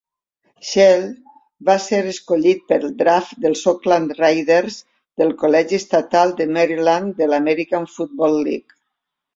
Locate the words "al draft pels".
2.77-3.63